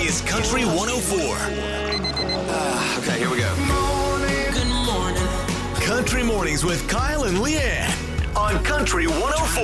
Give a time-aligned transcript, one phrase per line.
[0.00, 1.18] is Country 104.
[2.48, 3.54] Ah, okay, here we go.
[5.84, 7.92] Country Mornings with Kyle and Leanne
[8.34, 9.62] on Country 104.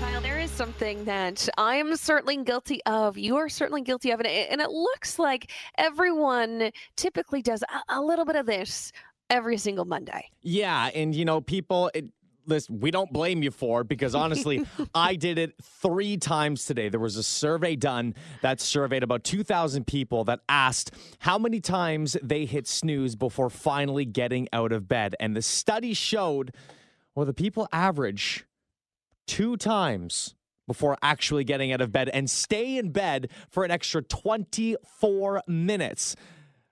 [0.00, 3.18] Kyle, there is something that I am certainly guilty of.
[3.18, 4.26] You are certainly guilty of it.
[4.50, 8.90] And it looks like everyone typically does a, a little bit of this
[9.28, 10.30] every single Monday.
[10.40, 11.90] Yeah, and you know, people.
[11.94, 12.06] It,
[12.46, 14.64] listen, we don't blame you for it because honestly,
[14.94, 16.88] I did it three times today.
[16.88, 22.16] There was a survey done that surveyed about 2,000 people that asked how many times
[22.22, 25.14] they hit snooze before finally getting out of bed.
[25.20, 26.54] And the study showed,
[27.14, 28.44] well, the people average
[29.26, 30.34] two times
[30.66, 36.16] before actually getting out of bed and stay in bed for an extra 24 minutes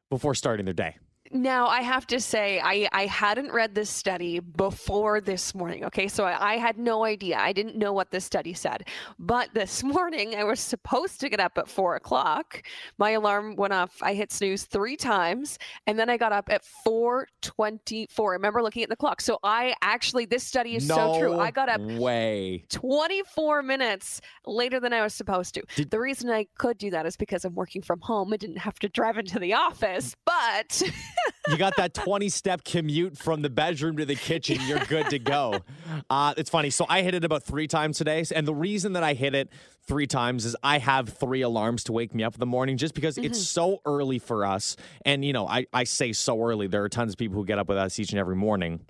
[0.09, 0.96] before starting their day.
[1.32, 5.84] Now, I have to say, I, I hadn't read this study before this morning.
[5.84, 6.08] Okay.
[6.08, 7.38] So I, I had no idea.
[7.38, 8.88] I didn't know what this study said.
[9.16, 12.62] But this morning, I was supposed to get up at four o'clock.
[12.98, 13.96] My alarm went off.
[14.02, 15.56] I hit snooze three times.
[15.87, 18.32] And then I got up at 424.
[18.32, 19.20] I remember looking at the clock.
[19.20, 21.38] So I actually, this study is so true.
[21.38, 25.62] I got up way 24 minutes later than I was supposed to.
[25.76, 28.32] Did- the reason I could do that is because I'm working from home.
[28.32, 30.82] I didn't have to drive into the office, but
[31.49, 34.59] you got that 20 step commute from the bedroom to the kitchen.
[34.66, 35.60] You're good to go.
[36.09, 36.71] Uh, it's funny.
[36.71, 38.24] So I hit it about three times today.
[38.35, 39.49] And the reason that I hit it
[39.87, 42.95] three times is I have three alarms to wake me up in the morning just
[42.95, 44.77] because it's so early for us.
[45.05, 46.66] And, you know, I, I say so early.
[46.66, 48.80] There are tons of people who get up with us each and every morning.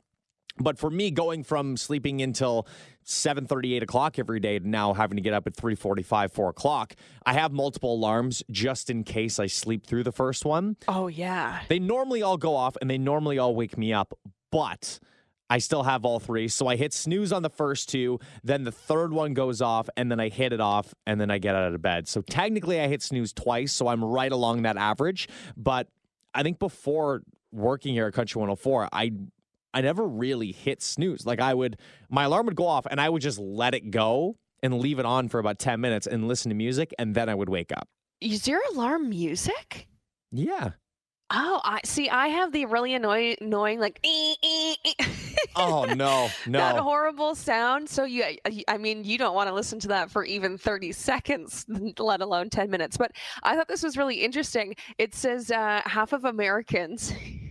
[0.61, 2.67] But for me, going from sleeping until
[3.05, 6.49] 7 8 o'clock every day to now having to get up at 3 45, 4
[6.51, 6.95] o'clock,
[7.25, 10.77] I have multiple alarms just in case I sleep through the first one.
[10.87, 11.61] oh, yeah.
[11.69, 14.13] They normally all go off and they normally all wake me up,
[14.53, 15.01] but
[15.49, 16.47] I still have all three.
[16.47, 20.11] So I hit snooze on the first two, then the third one goes off, and
[20.11, 22.07] then I hit it off, and then I get out of bed.
[22.07, 25.29] So technically, I hit snooze twice, so I'm right along that average.
[25.57, 25.89] But
[26.33, 29.11] I think before working here at Country 104, I
[29.73, 31.27] I never really hit snooze.
[31.27, 34.37] Like I would, my alarm would go off, and I would just let it go
[34.63, 37.35] and leave it on for about 10 minutes and listen to music, and then I
[37.35, 37.89] would wake up.
[38.21, 39.89] Is your alarm music?
[40.31, 40.71] Yeah.
[41.33, 42.09] Oh, I see.
[42.11, 44.95] I have the really annoying, annoying like, "ee, ee, ee."
[45.55, 46.59] Oh no, no!
[46.59, 47.89] that horrible sound.
[47.89, 48.25] So you,
[48.67, 51.65] I mean, you don't want to listen to that for even thirty seconds,
[51.99, 52.97] let alone ten minutes.
[52.97, 53.13] But
[53.45, 54.75] I thought this was really interesting.
[54.99, 57.13] It says uh, half of Americans.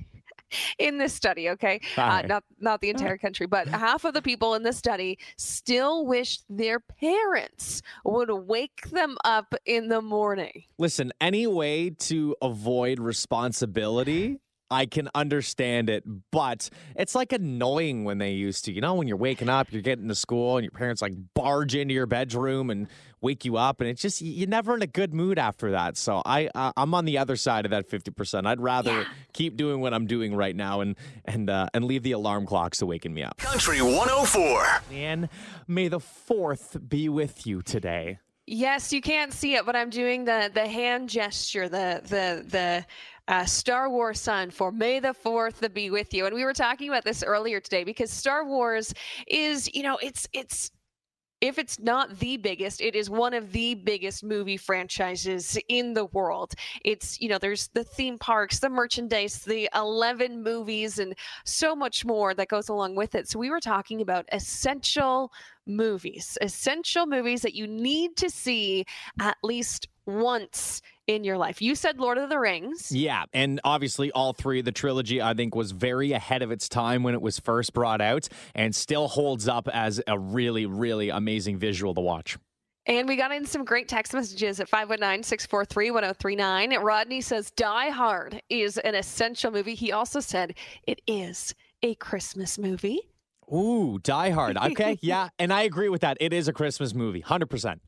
[0.77, 4.55] In this study, okay, uh, not not the entire country, but half of the people
[4.55, 10.63] in this study still wish their parents would wake them up in the morning.
[10.77, 14.39] Listen, any way to avoid responsibility,
[14.71, 18.71] I can understand it, but it's like annoying when they used to.
[18.73, 21.75] You know, when you're waking up, you're getting to school, and your parents like barge
[21.75, 22.87] into your bedroom and
[23.21, 25.97] wake you up, and it's just you're never in a good mood after that.
[25.97, 28.47] So I, uh, I'm on the other side of that fifty percent.
[28.47, 29.05] I'd rather Yeah.
[29.33, 32.77] keep doing what I'm doing right now and and uh, and leave the alarm clocks
[32.79, 33.37] to waking me up.
[33.37, 34.81] Country 104.
[34.91, 35.29] And
[35.67, 38.19] may the fourth be with you today.
[38.51, 42.85] Yes, you can't see it, but I'm doing the the hand gesture, the the the
[43.29, 46.25] uh, Star Wars sign for May the Fourth to be with you.
[46.25, 48.91] And we were talking about this earlier today because Star Wars
[49.27, 50.71] is, you know, it's it's
[51.39, 56.05] if it's not the biggest, it is one of the biggest movie franchises in the
[56.05, 56.53] world.
[56.83, 61.15] It's, you know, there's the theme parks, the merchandise, the 11 movies, and
[61.45, 63.29] so much more that goes along with it.
[63.29, 65.31] So we were talking about essential
[65.65, 68.83] movies, essential movies that you need to see
[69.21, 71.59] at least once in your life.
[71.59, 72.91] You said Lord of the Rings.
[72.91, 76.69] Yeah, and obviously all three of the trilogy I think was very ahead of its
[76.69, 81.09] time when it was first brought out and still holds up as a really really
[81.09, 82.37] amazing visual to watch.
[82.85, 86.77] And we got in some great text messages at 519 643 1039.
[86.77, 89.73] Rodney says Die Hard is an essential movie.
[89.73, 90.53] He also said
[90.83, 92.99] it is a Christmas movie.
[93.51, 94.57] Ooh, Die Hard.
[94.57, 96.17] Okay, yeah, and I agree with that.
[96.19, 97.79] It is a Christmas movie, 100%.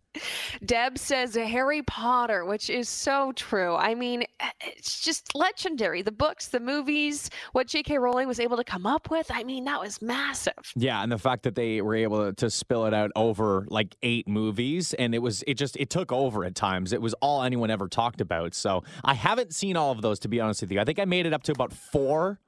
[0.65, 3.75] Deb says Harry Potter, which is so true.
[3.75, 4.25] I mean,
[4.61, 6.01] it's just legendary.
[6.01, 7.97] The books, the movies, what J.K.
[7.97, 9.29] Rowling was able to come up with.
[9.31, 10.53] I mean, that was massive.
[10.75, 13.95] Yeah, and the fact that they were able to, to spill it out over like
[14.03, 16.93] eight movies and it was it just it took over at times.
[16.93, 18.53] It was all anyone ever talked about.
[18.53, 20.79] So, I haven't seen all of those to be honest with you.
[20.79, 22.39] I think I made it up to about 4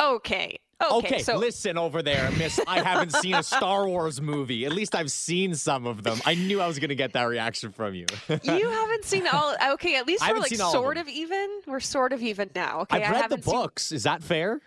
[0.00, 0.58] Okay.
[0.82, 0.96] Okay.
[0.96, 2.60] Okay, so listen over there, Miss.
[2.68, 4.66] I haven't seen a Star Wars movie.
[4.66, 6.20] At least I've seen some of them.
[6.26, 8.04] I knew I was going to get that reaction from you.
[8.42, 9.54] you haven't seen all.
[9.72, 11.60] Okay, at least I we're like all of sort of even.
[11.66, 12.80] We're sort of even now.
[12.80, 13.92] Okay, I've read the haven't seen- books.
[13.92, 14.60] Is that fair?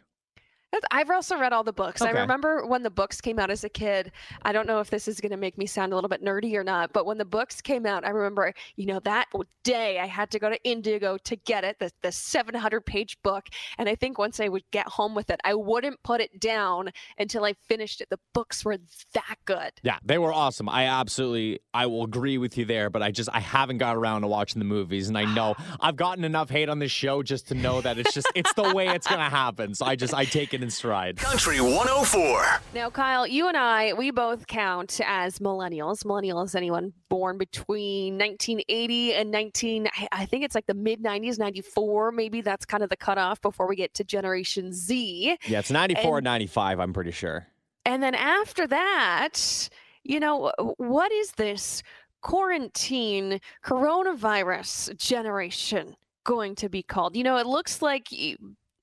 [0.92, 2.02] I've also read all the books.
[2.02, 4.12] I remember when the books came out as a kid.
[4.44, 6.56] I don't know if this is going to make me sound a little bit nerdy
[6.56, 9.28] or not, but when the books came out, I remember, you know, that
[9.64, 13.48] day I had to go to Indigo to get it, the, the 700 page book.
[13.78, 16.92] And I think once I would get home with it, I wouldn't put it down
[17.18, 18.10] until I finished it.
[18.10, 18.78] The books were
[19.14, 19.72] that good.
[19.84, 20.70] Yeah, they were awesome.
[20.70, 24.22] I absolutely, I will agree with you there, but I just, I haven't got around
[24.22, 27.48] to watching the movies, and I know I've gotten enough hate on this show just
[27.48, 29.74] to know that it's just, it's the way it's gonna happen.
[29.74, 31.18] So I just, I take it in stride.
[31.18, 32.46] Country 104.
[32.74, 36.04] Now, Kyle, you and I, we both count as millennials.
[36.04, 41.40] Millennials, anyone born between 1980 and 19, I- I think it's like the mid 90s,
[41.40, 42.12] 94.
[42.12, 45.38] Maybe that's kind of the cutoff before we get to Generation Z.
[45.46, 47.48] Yeah, it's 94 And- 95, I'm pretty sure.
[47.86, 49.70] And then after that,
[50.04, 51.82] you know, what is this
[52.22, 57.16] quarantine coronavirus generation going to be called?
[57.16, 58.36] You know, it looks like y-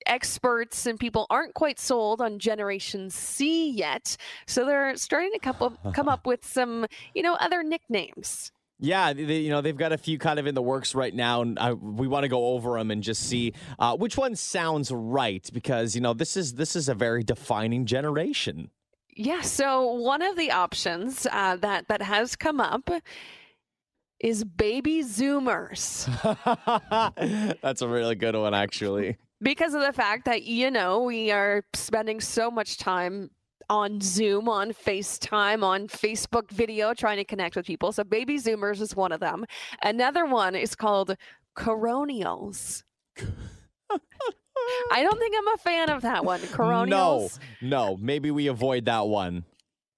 [0.07, 4.17] experts and people aren't quite sold on Generation C yet.
[4.45, 8.51] So they're starting to come up, come up with some, you know, other nicknames.
[8.79, 11.41] Yeah, they, you know they've got a few kind of in the works right now,
[11.41, 14.91] and uh, we want to go over them and just see uh, which one sounds
[14.91, 18.69] right because you know this is this is a very defining generation.
[19.15, 19.41] Yeah.
[19.41, 22.91] So one of the options uh, that that has come up
[24.19, 26.05] is baby Zoomers.
[27.61, 29.17] That's a really good one, actually.
[29.41, 33.29] Because of the fact that you know we are spending so much time
[33.69, 37.91] on Zoom, on FaceTime, on Facebook video trying to connect with people.
[37.91, 39.45] So baby zoomers is one of them.
[39.81, 41.15] Another one is called
[41.55, 42.83] coronials.
[44.91, 46.39] I don't think I'm a fan of that one.
[46.41, 47.39] Coronials.
[47.61, 47.97] no, no.
[47.97, 49.45] maybe we avoid that one.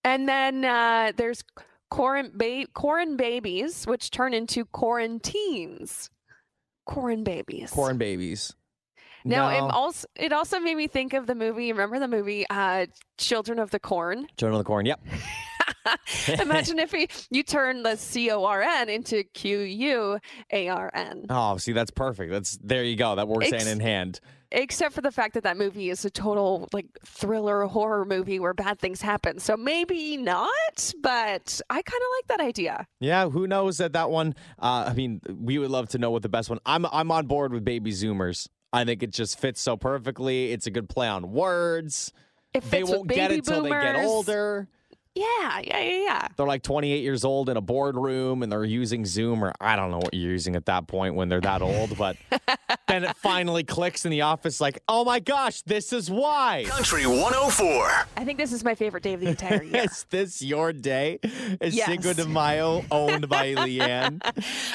[0.03, 1.44] And then uh, there's
[1.92, 6.09] quarant ba- quaranbabies, which turn into quaranteens.
[6.88, 7.71] Quarant babies.
[7.71, 8.53] Corn babies.
[9.25, 9.69] Now, it no.
[9.69, 11.71] also it also made me think of the movie.
[11.71, 12.88] Remember the movie uh,
[13.18, 14.27] Children of the Corn?
[14.38, 14.86] Children of the Corn.
[14.86, 15.01] Yep.
[16.42, 20.19] Imagine if you, you turn the C O R N into Q U
[20.51, 21.25] A R N.
[21.30, 22.31] Oh, see, that's perfect.
[22.31, 23.16] That's there you go.
[23.16, 24.19] That works Ex- hand in hand.
[24.51, 28.56] Except for the fact that that movie is a total like thriller horror movie where
[28.56, 29.38] bad things happen.
[29.39, 32.88] So maybe not, but I kind of like that idea.
[33.00, 34.33] Yeah, who knows that that one?
[34.57, 36.60] Uh, I mean, we would love to know what the best one.
[36.66, 38.48] I'm I'm on board with Baby Zoomers.
[38.71, 40.51] I think it just fits so perfectly.
[40.51, 42.13] It's a good play on words.
[42.54, 44.68] It They fits with won't get it till they get older.
[45.19, 46.27] Yeah, yeah, yeah, yeah.
[46.38, 49.92] They're like 28 years old in a boardroom and they're using Zoom or I don't
[49.92, 52.16] know what you're using at that point when they're that old, but
[52.88, 56.63] then it finally clicks in the office like, oh my gosh, this is why.
[56.68, 57.92] Country 104.
[58.18, 59.83] I think this is my favorite day of the entire year.
[59.83, 61.19] Is this your day?
[61.62, 61.88] Is Yes.
[61.88, 64.19] Cinco de Mayo owned by Leanne?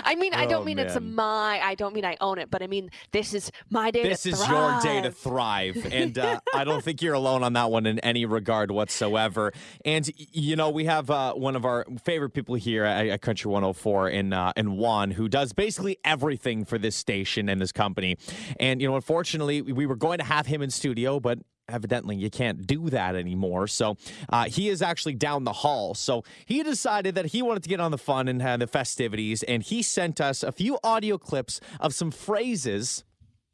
[0.04, 1.60] I mean, I don't Oh, mean it's my.
[1.62, 4.02] I don't mean I own it, but I mean this is my day.
[4.02, 4.10] To thrive.
[4.10, 5.74] This is your day to thrive.
[5.76, 9.52] thrive and uh, i don't think you're alone on that one in any regard whatsoever
[9.84, 13.22] and y- you know we have uh, one of our favorite people here at, at
[13.22, 17.72] country 104 in uh, in juan who does basically everything for this station and this
[17.72, 18.16] company.
[18.58, 21.38] And you know unfortunately we were going to have him in studio but
[21.68, 23.66] evidently you can't do that anymore.
[23.68, 23.96] So
[24.28, 25.94] uh, he is actually down the hall.
[25.94, 29.42] So he decided that he wanted to get on the fun and uh, the festivities
[29.44, 33.04] and he sent us a few audio clips of some phrases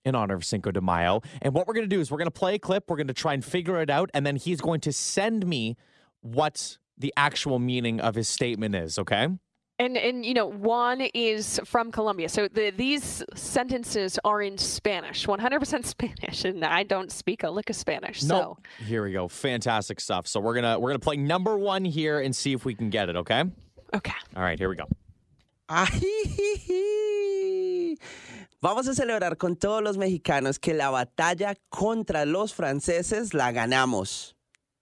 [0.02, 1.20] in honor of Cinco de Mayo.
[1.42, 3.08] And what we're going to do is we're going to play a clip, we're going
[3.08, 5.76] to try and figure it out, and then he's going to send me
[6.20, 9.28] what the actual meaning of his statement is, okay?
[9.78, 15.26] And and you know, Juan is from Colombia, so the, these sentences are in Spanish,
[15.26, 18.22] 100% Spanish, and I don't speak a lick of Spanish.
[18.22, 18.58] No.
[18.78, 19.26] So Here we go.
[19.26, 20.26] Fantastic stuff.
[20.26, 22.74] So we're going to we're going to play number 1 here and see if we
[22.74, 23.44] can get it, okay?
[23.94, 24.12] okay.
[24.36, 24.84] All right, here we go.
[28.62, 34.34] Vamos a celebrar con todos los mexicanos que la batalla contra los franceses la ganamos.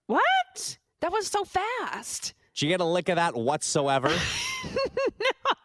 [0.07, 0.79] What?
[1.01, 2.35] That was so fast.
[2.55, 4.11] Did you get a lick of that whatsoever?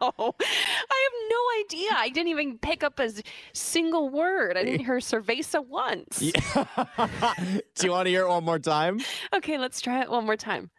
[0.00, 1.88] Oh, I have no idea.
[1.94, 3.22] I didn't even pick up a s-
[3.54, 4.56] single word.
[4.56, 6.18] I didn't hear cerveza once.
[7.74, 9.00] Do you want to hear it one more time?
[9.34, 10.70] Okay, let's try it one more time.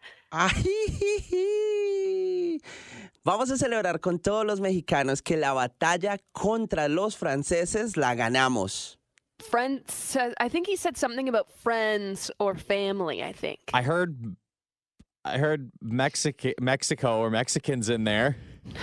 [3.24, 8.98] Vamos a celebrar con todos los mexicanos que la batalla contra los franceses la ganamos.
[9.40, 13.24] Friend says, I think he said something about friends or family.
[13.24, 13.60] I think.
[13.74, 14.36] I heard
[15.26, 18.38] I heard Mexico Mexico or Mexicans in there.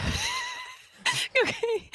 [1.43, 1.91] okay.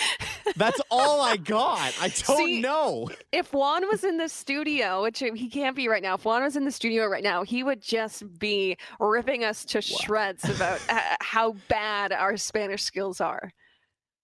[0.56, 1.94] That's all I got.
[2.02, 3.10] I don't See- know.
[3.34, 6.56] If Juan was in the studio, which he can't be right now, if Juan was
[6.56, 11.02] in the studio right now, he would just be ripping us to shreds about uh,
[11.20, 13.52] how bad our Spanish skills are.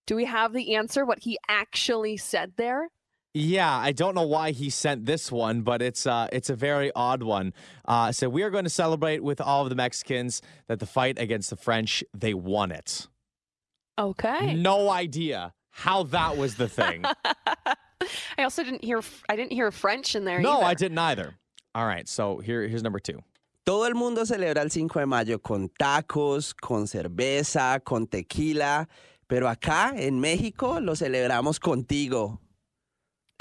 [0.08, 1.06] Do we have the answer?
[1.06, 2.88] What he actually said there?
[3.33, 6.91] Yeah, I don't know why he sent this one, but it's uh, it's a very
[6.95, 7.53] odd one.
[7.83, 11.17] Uh, so we are going to celebrate with all of the Mexicans that the fight
[11.17, 13.07] against the French they won it.
[13.97, 14.53] Okay.
[14.53, 17.03] No idea how that was the thing.
[18.37, 20.65] I also didn't hear I didn't hear French in there no, either.
[20.65, 21.33] I didn't either.
[21.73, 23.19] All right, so here here's number two.
[23.65, 28.87] Todo el mundo celebra el 5 de mayo con tacos, con cerveza, con tequila,
[29.27, 32.42] pero acá en México lo celebramos contigo.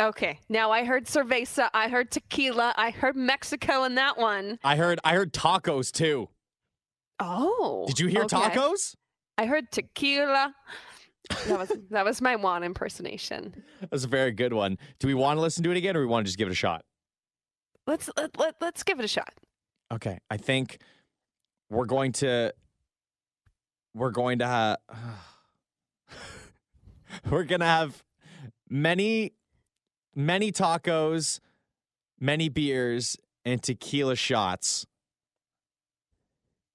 [0.03, 0.41] Okay.
[0.49, 4.59] Now I heard cerveza, I heard tequila, I heard Mexico in that one.
[4.65, 6.29] I heard I heard tacos too.
[7.21, 7.85] Oh.
[7.87, 8.37] Did you hear okay.
[8.37, 8.97] tacos?
[9.39, 10.55] I heard tequila.
[11.47, 13.63] That was that was my Juan impersonation.
[13.81, 14.77] That was a very good one.
[14.99, 16.53] Do we want to listen to it again, or we want to just give it
[16.53, 16.85] a shot?
[17.87, 19.33] Let's let, let, let's give it a shot.
[19.93, 20.79] Okay, I think
[21.71, 22.53] we're going to
[23.95, 24.79] we're going to have
[27.31, 28.03] we're gonna have
[28.69, 29.35] many
[30.15, 31.41] many tacos,
[32.21, 34.87] many beers, and tequila shots.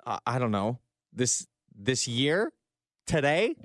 [0.06, 0.79] Uh, I don't know
[1.13, 2.51] this this year
[3.06, 3.56] today.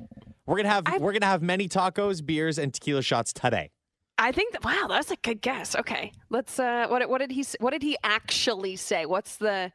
[0.47, 3.71] We're gonna have I- we're gonna have many tacos, beers, and tequila shots today.
[4.19, 5.75] I think that wow, that's a good guess.
[5.75, 6.12] Okay.
[6.31, 9.07] Let's uh what what did he what did he actually say?
[9.07, 9.73] What's the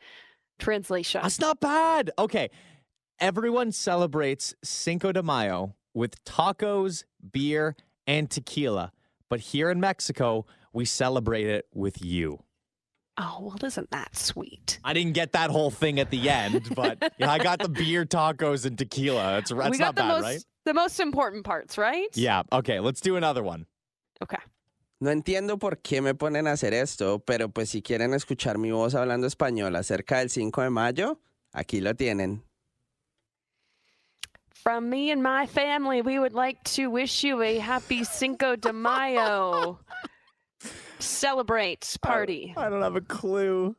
[0.60, 1.22] translation?
[1.24, 2.12] That's not bad.
[2.20, 2.50] Okay.
[3.20, 7.76] Everyone celebrates Cinco de Mayo with tacos, beer,
[8.06, 8.92] and tequila.
[9.30, 12.44] But here in Mexico, we celebrate it with you.
[13.20, 14.80] Oh, well, isn't that sweet?
[14.84, 18.06] I didn't get that whole thing at the end, but yeah, I got the beer,
[18.06, 19.34] tacos, and tequila.
[19.34, 20.46] That's, that's we not got the bad, most right?
[20.66, 22.10] the most important parts, right?
[22.14, 22.44] Yeah.
[22.52, 22.80] Okay.
[22.80, 23.66] Let's do another one.
[24.22, 24.38] Okay.
[25.00, 28.72] No entiendo por qué me ponen a hacer esto, pero pues si quieren escuchar mi
[28.72, 31.20] voz hablando español acerca del 5 de mayo,
[31.54, 32.44] aquí lo tienen.
[34.68, 38.74] From me and my family, we would like to wish you a happy Cinco de
[38.74, 39.80] Mayo.
[41.00, 42.54] Celebrate party.
[42.58, 43.78] I don't have a clue.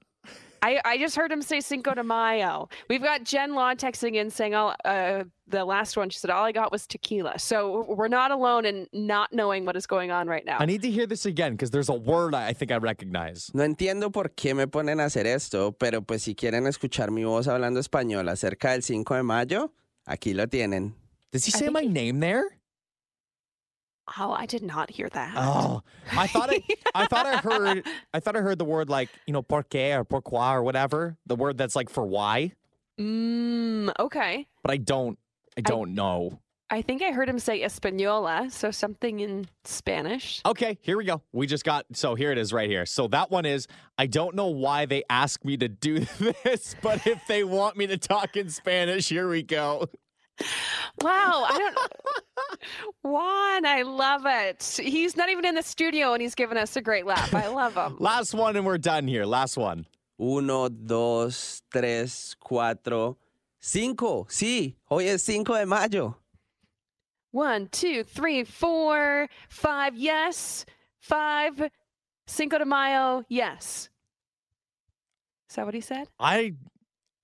[0.62, 2.70] I, I just heard him say Cinco de Mayo.
[2.88, 6.08] We've got Jen Law texting in saying all uh, the last one.
[6.08, 7.38] She said all I got was tequila.
[7.38, 10.56] So we're not alone in not knowing what is going on right now.
[10.58, 13.50] I need to hear this again because there's a word I I think I recognize.
[13.52, 17.24] No entiendo por qué me ponen a hacer esto, pero pues si quieren escuchar mi
[17.24, 19.72] voz hablando español acerca del 5 de mayo,
[20.08, 20.92] aquí lo tienen.
[21.32, 22.44] Does he I say my he- name there?
[24.18, 25.34] Oh, I did not hear that.
[25.36, 25.82] Oh,
[26.16, 26.62] I thought I,
[26.94, 27.84] I thought I heard,
[28.14, 31.36] I thought I heard the word like you know porque or pourquoi or whatever, the
[31.36, 32.52] word that's like for why,
[32.98, 34.46] Mm, okay.
[34.62, 35.18] but I don't,
[35.58, 36.40] I don't know.
[36.70, 40.42] I think I heard him say Española, so something in Spanish.
[40.44, 41.22] Okay, here we go.
[41.32, 42.84] We just got so here it is right here.
[42.84, 46.00] So that one is I don't know why they ask me to do
[46.44, 49.86] this, but if they want me to talk in Spanish, here we go.
[51.00, 51.78] Wow, I don't
[53.02, 54.80] Juan, I love it.
[54.82, 57.34] He's not even in the studio and he's giving us a great laugh.
[57.34, 57.96] I love him.
[58.00, 59.24] Last one and we're done here.
[59.24, 59.86] Last one.
[60.20, 63.16] Uno, dos, tres, cuatro,
[63.58, 64.26] cinco.
[64.28, 66.16] Sí, hoy es cinco de mayo.
[67.30, 70.64] One, two, three, four, five, yes.
[71.00, 71.70] Five,
[72.26, 73.88] Cinco de Mayo, yes.
[75.48, 76.08] Is that what he said?
[76.18, 76.54] I,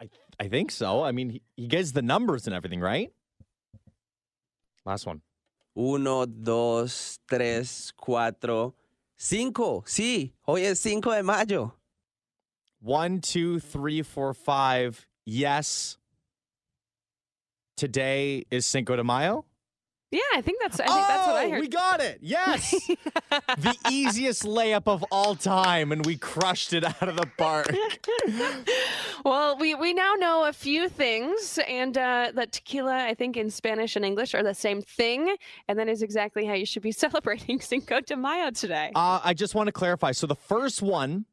[0.01, 0.09] I,
[0.41, 1.03] I think so.
[1.03, 3.11] I mean, he, he gets the numbers and everything, right?
[4.85, 5.21] Last one.
[5.77, 8.75] Uno, dos, tres, cuatro,
[9.17, 9.83] cinco.
[9.87, 11.75] Sí, hoy es cinco de mayo.
[12.81, 15.07] One, two, three, four, five.
[15.25, 15.97] Yes.
[17.77, 19.47] Today is Cinco de Mayo.
[20.15, 21.61] Yeah, I think that's I think that's what I Oh, heard.
[21.61, 22.19] We got it.
[22.23, 22.71] Yes.
[23.59, 27.75] the easiest layup of all time, and we crushed it out of the park.
[29.25, 33.51] Well, we, we now know a few things, and uh, that tequila, I think, in
[33.51, 35.35] Spanish and English are the same thing,
[35.67, 38.93] and that is exactly how you should be celebrating Cinco de Mayo today.
[38.95, 40.13] Uh, I just want to clarify.
[40.13, 41.25] So the first one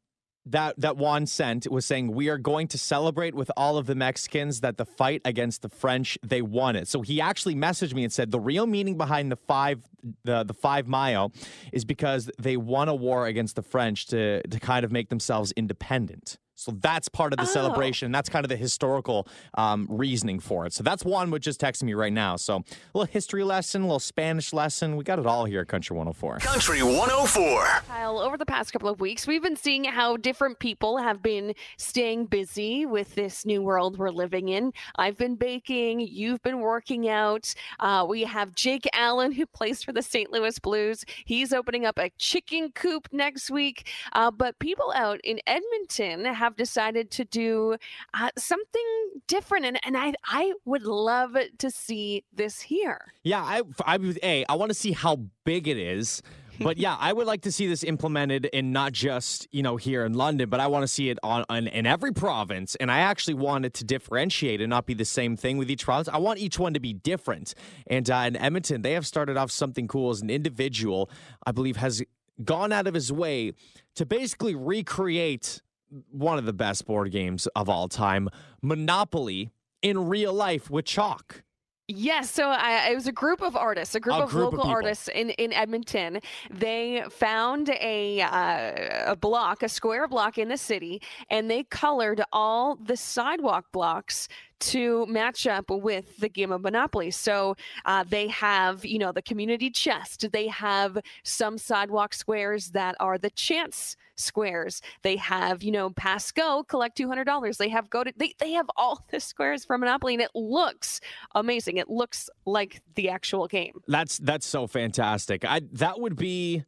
[0.45, 3.95] that that Juan sent was saying we are going to celebrate with all of the
[3.95, 6.87] Mexicans that the fight against the French they won it.
[6.87, 9.81] So he actually messaged me and said the real meaning behind the five
[10.23, 11.31] the the five Mayo
[11.71, 15.51] is because they won a war against the French to to kind of make themselves
[15.53, 16.37] independent.
[16.61, 17.47] So that's part of the Oh.
[17.47, 18.05] celebration.
[18.05, 20.73] And that's kind of the historical um, reasoning for it.
[20.73, 22.35] So that's Juan which just texting me right now.
[22.35, 22.63] So a
[22.93, 24.95] little history lesson, a little Spanish lesson.
[24.95, 26.37] We got it all here at Country 104.
[26.37, 27.65] Country 104.
[27.87, 31.55] Kyle, over the past couple of weeks, we've been seeing how different people have been
[31.77, 34.71] staying busy with this new world we're living in.
[34.97, 37.53] I've been baking, you've been working out.
[37.79, 40.31] Uh, we have Jake Allen, who plays for the St.
[40.31, 41.03] Louis Blues.
[41.25, 43.89] He's opening up a chicken coop next week.
[44.13, 47.75] Uh, but people out in Edmonton have decided to do
[48.13, 48.85] uh, something
[49.27, 49.65] different.
[49.65, 53.13] And, and I, I would love to see this here.
[53.23, 54.45] Yeah, I, I a.
[54.47, 56.21] I want to see how big it is,
[56.59, 60.05] but yeah, I would like to see this implemented in not just you know here
[60.05, 62.75] in London, but I want to see it on, on in every province.
[62.75, 65.85] And I actually want it to differentiate and not be the same thing with each
[65.85, 66.09] province.
[66.09, 67.53] I want each one to be different.
[67.87, 71.09] And uh, in Edmonton, they have started off something cool as an individual.
[71.45, 72.03] I believe has
[72.43, 73.53] gone out of his way
[73.95, 75.61] to basically recreate
[76.09, 78.29] one of the best board games of all time,
[78.61, 81.43] Monopoly, in real life with chalk.
[81.87, 84.59] Yes, so I, it was a group of artists, a group A of group local
[84.59, 84.71] people.
[84.71, 86.21] artists in, in Edmonton.
[86.49, 92.21] They found a uh, a block, a square block in the city, and they colored
[92.31, 94.29] all the sidewalk blocks
[94.61, 97.11] to match up with the game of Monopoly.
[97.11, 100.31] So uh, they have, you know, the community chest.
[100.31, 104.81] They have some sidewalk squares that are the chance squares.
[105.01, 107.57] They have, you know, pass go, collect two hundred dollars.
[107.57, 108.13] They have go to.
[108.15, 111.01] They they have all the squares for Monopoly, and it looks
[111.35, 111.77] amazing.
[111.77, 113.81] It looks like the actual game.
[113.87, 115.43] That's that's so fantastic.
[115.45, 116.63] I that would be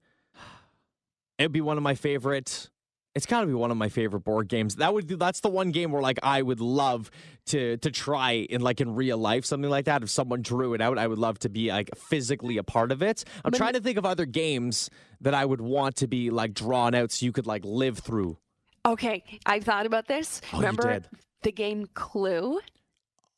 [1.37, 2.69] it'd be one of my favorite
[3.15, 4.77] it's got to be one of my favorite board games.
[4.77, 7.11] That would that's the one game where like I would love
[7.47, 10.03] to to try in like in real life something like that.
[10.03, 13.01] If someone drew it out, I would love to be like physically a part of
[13.03, 13.23] it.
[13.45, 14.89] I'm trying to think of other games
[15.21, 18.37] that I would want to be like drawn out so you could like live through.
[18.85, 20.41] Okay, I thought about this.
[20.51, 21.01] Oh, Remember
[21.43, 22.59] the game Clue?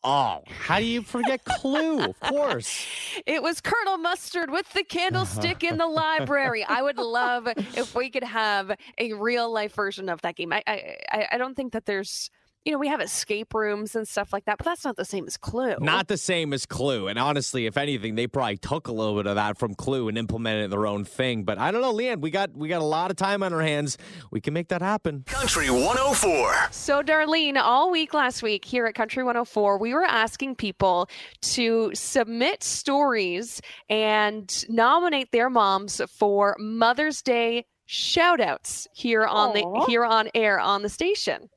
[0.08, 2.00] Oh, how do you forget Clue?
[2.02, 2.86] Of course.
[3.26, 6.64] It was Colonel Mustard with the candlestick in the library.
[6.64, 10.54] I would love if we could have a real life version of that game.
[10.54, 12.30] I, I I- I don't think that there's
[12.66, 15.28] you know we have escape rooms and stuff like that, but that's not the same
[15.28, 15.76] as Clue.
[15.80, 17.08] Not the same as Clue.
[17.08, 20.18] And honestly, if anything, they probably took a little bit of that from Clue and
[20.18, 21.44] implemented their own thing.
[21.44, 23.62] But I don't know, Leanne, we got we got a lot of time on our
[23.62, 24.00] hands.
[24.32, 25.24] We can make that happen.
[25.28, 26.70] Country 104.
[26.72, 31.08] So, Darlene, all week last week here at Country 104, we were asking people
[31.42, 39.86] to submit stories and nominate their moms for Mother's Day shout outs here on the
[39.88, 41.50] here on air on the station.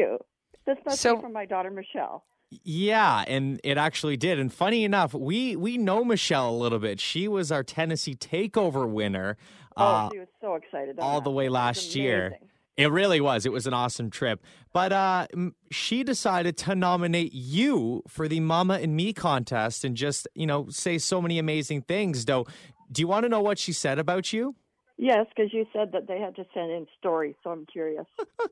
[0.00, 0.18] You.
[0.66, 2.24] This must So- be from my daughter Michelle.
[2.64, 4.40] Yeah, and it actually did.
[4.40, 6.98] And funny enough, we we know Michelle a little bit.
[6.98, 9.36] She was our Tennessee Takeover winner.
[9.76, 10.98] Oh, uh, she was so excited.
[10.98, 11.24] all that.
[11.24, 12.36] the way last year.
[12.76, 13.46] It really was.
[13.46, 14.42] It was an awesome trip.
[14.72, 15.26] But uh,
[15.70, 20.68] she decided to nominate you for the Mama and Me contest and just, you know,
[20.70, 22.24] say so many amazing things.
[22.24, 22.46] Though,
[22.90, 24.56] do you want to know what she said about you?
[25.02, 28.04] Yes, because you said that they had to send in stories, so I'm curious.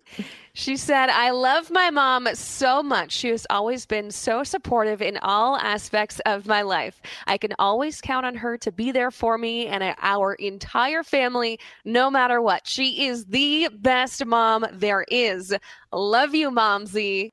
[0.55, 3.13] She said, I love my mom so much.
[3.13, 7.01] She has always been so supportive in all aspects of my life.
[7.27, 11.61] I can always count on her to be there for me and our entire family,
[11.85, 12.67] no matter what.
[12.67, 15.55] She is the best mom there is.
[15.93, 17.31] Love you, Momsy.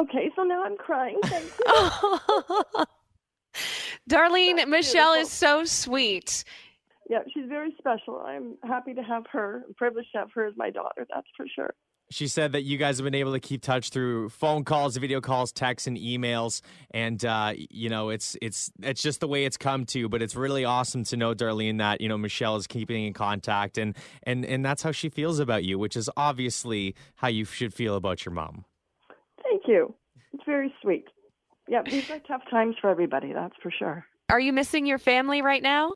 [0.00, 1.20] okay, so now I'm crying.
[1.24, 1.64] Thank you.
[4.10, 5.20] Darlene, That's Michelle beautiful.
[5.26, 6.44] is so sweet.
[7.08, 8.20] Yeah, she's very special.
[8.24, 11.06] I'm happy to have her, I'm privileged to have her as my daughter.
[11.12, 11.74] That's for sure.
[12.10, 15.20] She said that you guys have been able to keep touch through phone calls, video
[15.20, 19.58] calls, texts, and emails, and uh, you know it's it's it's just the way it's
[19.58, 20.08] come to.
[20.08, 23.76] But it's really awesome to know, Darlene, that you know Michelle is keeping in contact,
[23.76, 27.74] and and and that's how she feels about you, which is obviously how you should
[27.74, 28.64] feel about your mom.
[29.42, 29.94] Thank you.
[30.32, 31.04] It's very sweet.
[31.68, 34.06] Yeah, these are tough times for everybody, that's for sure.
[34.30, 35.92] Are you missing your family right now?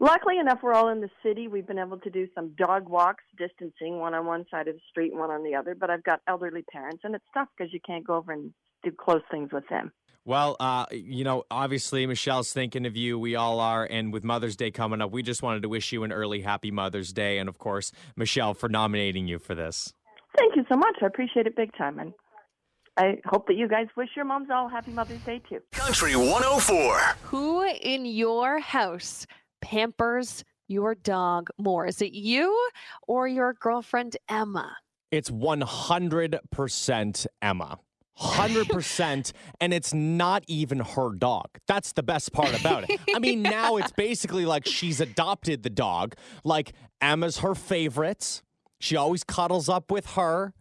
[0.00, 1.46] Luckily enough, we're all in the city.
[1.46, 4.80] We've been able to do some dog walks, distancing, one on one side of the
[4.90, 5.74] street and one on the other.
[5.74, 8.52] But I've got elderly parents, and it's tough because you can't go over and
[8.82, 9.92] do close things with them.
[10.26, 13.18] Well, uh, you know, obviously Michelle's thinking of you.
[13.18, 16.02] We all are, and with Mother's Day coming up, we just wanted to wish you
[16.02, 19.92] an early Happy Mother's Day, and of course, Michelle for nominating you for this.
[20.36, 20.96] Thank you so much.
[21.02, 21.98] I appreciate it big time.
[21.98, 22.14] And
[22.96, 25.60] I hope that you guys wish your moms all happy Mother's Day too.
[25.72, 26.98] Country 104.
[27.24, 29.26] Who in your house
[29.68, 31.86] pampers your dog more?
[31.86, 32.68] Is it you
[33.08, 34.76] or your girlfriend Emma?
[35.10, 37.78] It's 100% Emma.
[38.20, 41.48] 100% and it's not even her dog.
[41.66, 43.00] That's the best part about it.
[43.14, 46.14] I mean, now it's basically like she's adopted the dog.
[46.44, 48.42] Like Emma's her favorite.
[48.80, 50.52] She always cuddles up with her.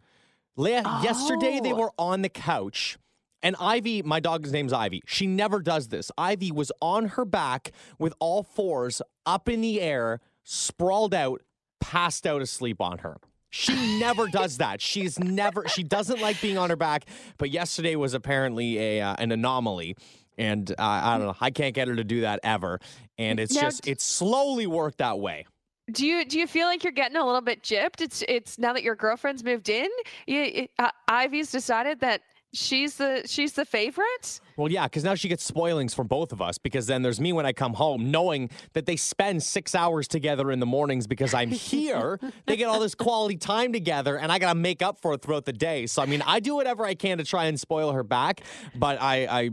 [0.55, 1.77] Leah, yesterday they Oh.
[1.77, 2.97] were on the couch
[3.43, 5.01] and Ivy, my dog's name's Ivy.
[5.05, 6.09] She never does this.
[6.17, 11.41] Ivy was on her back with all fours up in the air, sprawled out,
[11.79, 13.17] passed out asleep on her.
[13.49, 14.81] She never does that.
[14.81, 15.67] She's never.
[15.67, 17.05] She doesn't like being on her back.
[17.37, 19.95] But yesterday was apparently a uh, an anomaly,
[20.39, 21.35] and uh, I don't know.
[21.39, 22.79] I can't get her to do that ever.
[23.19, 25.45] And it's Now just it's slowly worked that way.
[25.91, 28.01] Do you do you feel like you're getting a little bit gypped?
[28.01, 29.89] It's it's now that your girlfriend's moved in.
[30.25, 32.21] You, it- uh, Ivy's decided that
[32.53, 34.39] she's the she's the favorite.
[34.55, 36.57] Well, yeah, because now she gets spoilings from both of us.
[36.57, 40.51] Because then there's me when I come home, knowing that they spend six hours together
[40.51, 42.19] in the mornings because I'm here.
[42.45, 45.21] they get all this quality time together, and I got to make up for it
[45.21, 45.87] throughout the day.
[45.87, 48.41] So, I mean, I do whatever I can to try and spoil her back,
[48.75, 49.49] but I, I,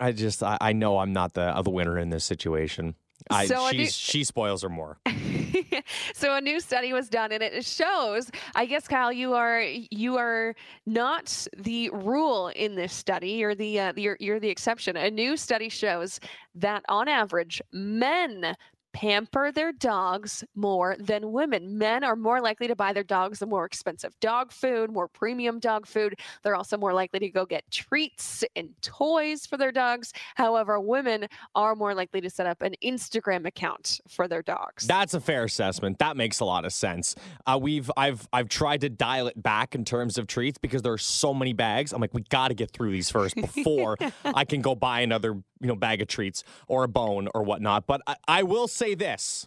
[0.00, 2.94] I just, I, I know I'm not the uh, other winner in this situation.
[3.30, 4.98] I, So do- she spoils her more.
[6.14, 10.16] so a new study was done and it shows i guess kyle you are you
[10.16, 10.54] are
[10.86, 15.36] not the rule in this study you're the uh, you're, you're the exception a new
[15.36, 16.20] study shows
[16.54, 18.54] that on average men
[18.92, 21.78] pamper their dogs more than women.
[21.78, 25.58] Men are more likely to buy their dogs the more expensive dog food, more premium
[25.58, 26.14] dog food.
[26.42, 30.12] They're also more likely to go get treats and toys for their dogs.
[30.34, 34.86] However, women are more likely to set up an Instagram account for their dogs.
[34.86, 35.98] That's a fair assessment.
[35.98, 37.14] That makes a lot of sense.
[37.46, 40.92] Uh, we've I've I've tried to dial it back in terms of treats because there
[40.92, 41.92] are so many bags.
[41.92, 45.42] I'm like, we got to get through these first before I can go buy another
[45.62, 47.86] you know bag of treats or a bone or whatnot.
[47.86, 49.46] But I, I will say this.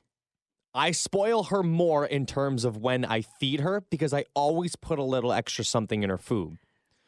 [0.73, 4.99] I spoil her more in terms of when I feed her because I always put
[4.99, 6.57] a little extra something in her food.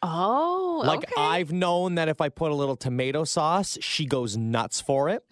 [0.03, 1.13] oh, Like okay.
[1.17, 5.23] I've known that if I put a little tomato sauce, she goes nuts for it.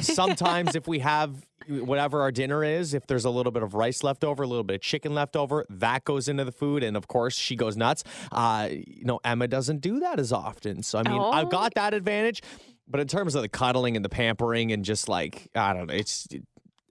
[0.00, 4.02] Sometimes if we have whatever our dinner is, if there's a little bit of rice
[4.02, 6.96] left over, a little bit of chicken left over, that goes into the food, and
[6.96, 8.02] of course she goes nuts.
[8.32, 11.50] Uh, you know, Emma doesn't do that as often, so I mean, I've Oh.
[11.50, 12.42] got that advantage.
[12.86, 15.94] But in terms of the cuddling and the pampering and just like I don't know,
[15.94, 16.28] it's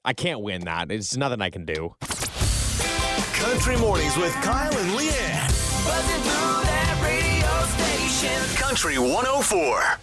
[0.03, 0.91] I can't win that.
[0.91, 1.95] It's nothing I can do.
[3.33, 5.85] Country Mornings with Kyle and Leanne.
[5.85, 7.65] Buzzing through that radio
[8.17, 8.55] station.
[8.55, 9.99] Country 104.